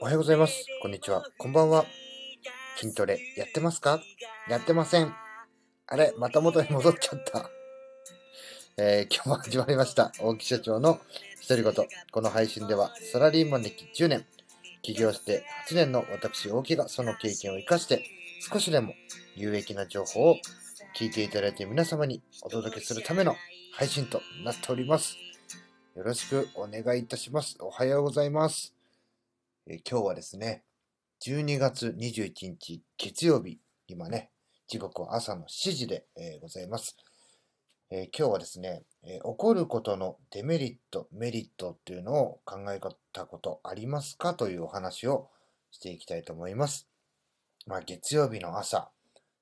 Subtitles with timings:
[0.00, 0.64] おはようございます。
[0.80, 1.24] こんにちは。
[1.38, 1.84] こんばんは。
[2.76, 4.00] 筋トレやってますか？
[4.48, 5.12] やってません。
[5.88, 7.50] あれまた元に戻っちゃった。
[8.76, 10.12] えー今日も始まりました。
[10.20, 11.00] 大木社長の
[11.48, 11.74] 独り言。
[12.12, 14.24] この配信では、サラリーマン歴10年、
[14.82, 18.04] 起業して8年の私、大木がその経験を生かして、
[18.52, 18.94] 少しでも
[19.34, 20.36] 有益な情報を
[20.96, 23.34] 聞いていただいて皆様にお届けするための
[23.74, 25.16] 配信となっております。
[25.96, 27.56] よろしくお願いいたします。
[27.58, 28.77] おはようございます。
[29.70, 30.64] え今日はですね、
[31.26, 34.30] 12月21日月曜日、今ね、
[34.66, 36.96] 時刻は朝の7時で、えございます。
[37.90, 42.80] え今日はですね、え起こることのデメリット、メリットっていうのを考え
[43.12, 45.28] たことありますかというお話を
[45.70, 46.88] していきたいと思います。
[47.66, 48.90] まあ月曜日の朝、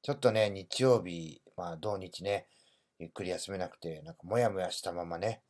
[0.00, 2.46] ちょっとね、日曜日、まあ土日ね、
[2.98, 5.42] ゆっくり休めなくて、なんかもやもやしたままね、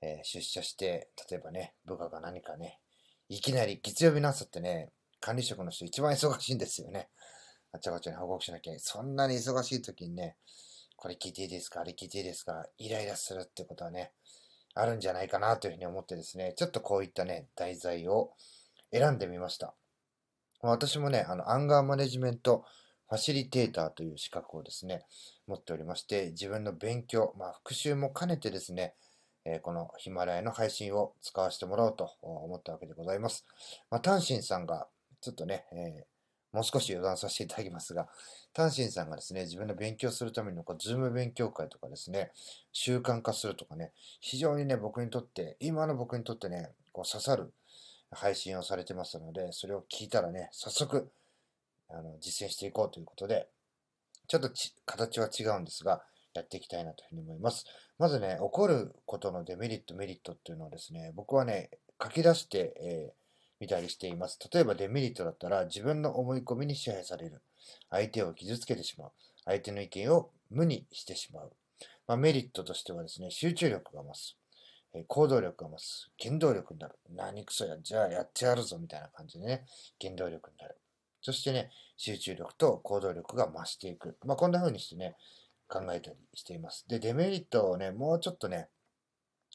[0.00, 2.78] えー出社して、例えばね、部下が何かね、
[3.34, 7.08] いきなり月曜日の朝ってね、管理職の人一番忙しいんですよね。
[7.72, 8.74] あちゃこちゃに報告しなきゃ。
[8.76, 10.36] そんなに忙しい時にね、
[10.96, 11.80] これ聞いていいですか？
[11.80, 12.66] あれ聞いていいですか？
[12.76, 14.12] イライラするってことはね、
[14.74, 18.32] あるんじゃないかなというふうに思ってですね、ちょっとこういったね、題材を
[18.92, 19.72] 選んでみました。
[20.60, 22.66] 私もね、あの、アンガーマネジメント
[23.08, 25.06] ファシリテーターという資格をですね、
[25.46, 28.92] 持っておりまして、自分の勉強、まあ復習も兼ねてですね、
[29.44, 33.44] えーこのヒマラヤの配信を使わせてもらおうと思ったわけでございます。
[33.90, 34.86] まあ、タンシンさんが、
[35.20, 36.12] ちょっとね、えー
[36.52, 38.08] もう少し余談させていただきますが、
[38.52, 42.30] タンシンさんがですね、自分の勉強するためにこう、ズーム勉強会とかですね、
[42.72, 47.54] 習慣化するとかね、非常にね、僕にとって、今の僕にとってね、こう刺さる
[48.10, 51.10] 配信をされてますので、それを聞いたらね、早速、
[51.88, 53.48] あの実践していこうということで、
[54.28, 54.50] ちょっと
[54.84, 56.02] 形は違うんですが、
[56.40, 57.66] やっていきたいなというふうに思います。
[57.98, 61.70] まずね、起こることのデメリット、メリットっていうのをですね、僕はね、
[62.02, 63.22] 書き出して、えー
[63.66, 64.38] たりしています。
[64.52, 67.40] 例えばデメリットだったら、自分の思い込みに支配される。
[67.90, 69.12] 相手を傷つけてしまう。
[69.44, 71.52] 相手の意見を無にしてしまう。
[72.06, 74.36] まあ、メリットとしてはですね、集中力が増す。
[74.94, 76.10] えー行動力が増す。
[76.20, 76.94] 原動力になる。
[77.14, 79.64] 何クソや、じゃあやってやるぞみたいな感じでね、
[80.00, 80.76] 原動力になる。
[81.20, 84.16] そしてね、集中力と行動力が増していく。
[84.24, 85.14] まあ、こんな風にしてね、
[85.72, 86.84] 考えたりしています。
[86.86, 88.68] で、デメリットをね、もうちょっとね、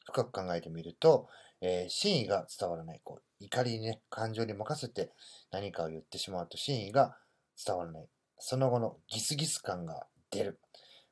[0.06, 1.28] 深く考えてみると、
[1.62, 3.02] えー真意が伝わらない。
[3.04, 5.12] こう怒りにね、感情に任せて
[5.52, 7.16] 何かを言ってしまうと真意が
[7.64, 8.08] 伝わらない。
[8.40, 10.60] その後のギスギス感が出る。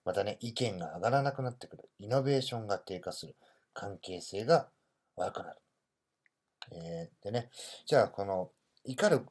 [0.06, 1.90] またね、意見が上がらなくなってくる。
[2.00, 3.36] イノベーションが低下する。
[3.74, 4.70] 関係性が
[5.16, 5.60] 悪くなる。
[6.72, 7.50] えーでね、
[7.86, 8.52] じゃあこの
[8.86, 9.26] 怒る、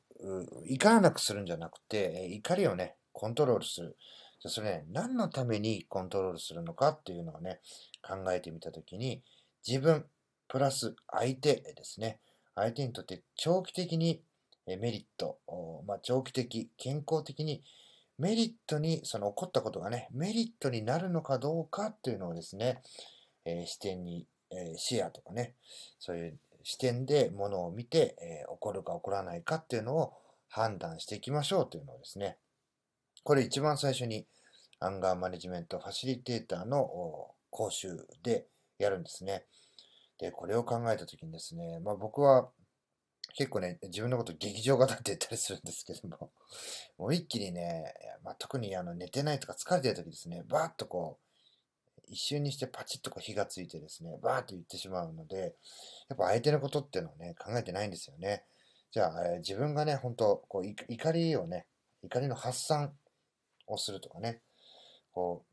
[0.69, 3.97] 怒らなくするんじゃなくて、怒りをね、コントロールする。
[4.44, 7.60] じゃそれ、何のためにコントロールするのかっていうのをね、
[8.06, 9.22] 考えてみたときに、
[9.66, 10.05] 自分
[10.49, 12.19] プラス相手ですね。
[12.55, 14.21] 相手にとって長期的に
[14.66, 15.38] メリット、
[15.87, 17.62] まあ、長期的、健康的に
[18.19, 22.82] メリットに、その起こったことがね、メリットになるのかどうかっていうのをですね、
[23.47, 25.55] えー視点に、えー視野とかね、
[25.99, 30.12] そういう視点でものを見て、えー起こるか起こらないかっていうのを
[30.50, 32.37] 判断していきましょうというのをですね、
[33.25, 34.27] これ一番最初に
[34.81, 36.87] アンガーマネジメントファシリテーターの
[37.49, 38.47] 講習で
[38.79, 39.45] やるんですね。
[40.19, 42.51] で、これを考えたときにですね、まあ僕は
[43.35, 46.33] 結構ね、自分のこと劇場型って言ったりするんですけども、
[46.99, 55.56] もう一気にね、まあ、特にあの寝てないとか疲れてるときですね、バーッとこう、一瞬にしてパチッとこう火がついてですね、バーッと言ってしまうので、
[56.09, 58.45] やっぱ相手のことっていうのをね、考えてないんですよね。
[58.91, 61.67] じゃあ、えー自分がね、本当こう怒りをね、
[62.03, 62.95] 怒りの発散
[63.66, 64.41] をするとかね、
[65.12, 65.44] こ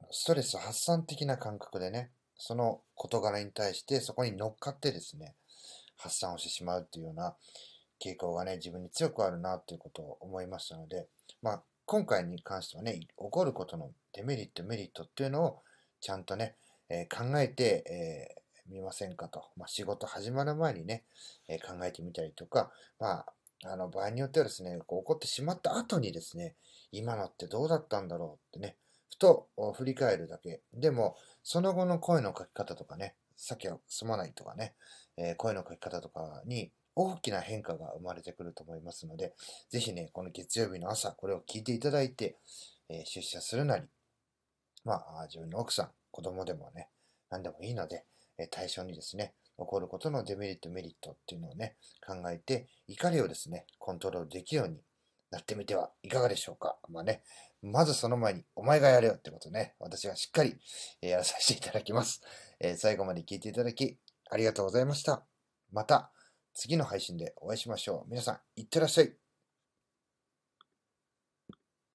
[0.00, 5.34] う、ストレス発散的な感覚でね、その事柄に対してそこに乗っかってですね、
[5.96, 7.36] 発散をしてしまうっていうような
[8.04, 11.06] 傾向がね、自分に強くあるなということを思いましたので、
[11.40, 15.58] まあ、今回に関してはね、起こることのデメリット、メリットっていうのを
[16.00, 16.56] ちゃんとね、
[16.88, 19.44] えー考えて、えーみませんかと。
[19.56, 21.04] まあ、仕事始まる前にね、
[21.48, 23.26] えー考えてみたりとか、まあ、
[23.64, 26.56] あの場合によってはですね、こう起こってしまった後にですね、
[26.90, 28.76] 今のってどうだったんだろうってね、
[29.10, 30.62] ふと振り返るだけ。
[30.74, 34.74] でも、その後の声の書き方とかね、先は済まないとかね、
[35.16, 39.32] えー声の書き方とかに大きな変化が生まれてくると思いますので、
[39.70, 42.36] ぜひね、この月曜日の朝、これを聞いていただいて、
[42.88, 43.84] えー出社するなり、
[44.84, 46.88] まあ、自分の奥さん、子供でもね、
[47.30, 48.04] 何でもいいので、
[48.38, 51.76] えー対象にですね、起こることのデメリット、メリットっていうのをね、
[52.06, 54.80] 考えて、怒りをですね、コントロールできるように
[55.30, 56.78] なってみてはいかがでしょうか。
[56.88, 57.22] まあね、
[57.62, 60.56] まずその前に、お前がやれよってことね、私がしっかり
[61.00, 62.22] やらさせていただきます。
[62.60, 63.98] えー最後まで聞いていただき、
[64.30, 65.24] ありがとうございました。
[65.70, 66.10] また、
[66.54, 68.10] 次の配信でお会いしましょう。
[68.10, 69.21] 皆さん、いってらっしゃい。